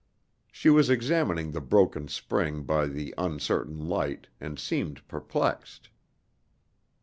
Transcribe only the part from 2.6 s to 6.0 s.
by the uncertain light, and seemed perplexed.